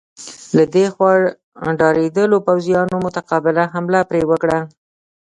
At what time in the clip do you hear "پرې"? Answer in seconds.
4.09-4.21